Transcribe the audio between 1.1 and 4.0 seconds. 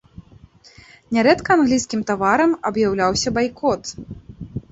Нярэдка англійскім таварам аб'яўляўся байкот.